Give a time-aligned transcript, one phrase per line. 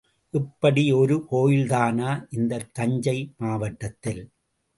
[0.33, 4.23] இப்படி ஒரு கோயில்தானா இந்தத் தஞ்சை மாவட்டத்தில்?